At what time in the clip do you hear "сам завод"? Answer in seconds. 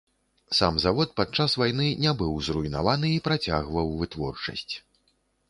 0.59-1.11